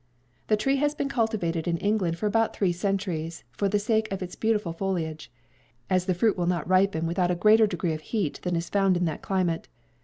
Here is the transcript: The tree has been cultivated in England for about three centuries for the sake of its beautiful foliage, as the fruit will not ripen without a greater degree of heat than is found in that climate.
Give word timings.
The 0.47 0.57
tree 0.57 0.77
has 0.77 0.95
been 0.95 1.09
cultivated 1.09 1.67
in 1.67 1.77
England 1.77 2.17
for 2.17 2.25
about 2.25 2.55
three 2.55 2.71
centuries 2.71 3.43
for 3.51 3.69
the 3.69 3.77
sake 3.77 4.11
of 4.11 4.23
its 4.23 4.35
beautiful 4.35 4.73
foliage, 4.73 5.31
as 5.91 6.07
the 6.07 6.15
fruit 6.15 6.35
will 6.35 6.47
not 6.47 6.67
ripen 6.67 7.05
without 7.05 7.29
a 7.29 7.35
greater 7.35 7.67
degree 7.67 7.93
of 7.93 8.01
heat 8.01 8.39
than 8.41 8.55
is 8.55 8.67
found 8.67 8.97
in 8.97 9.05
that 9.05 9.21
climate. 9.21 9.67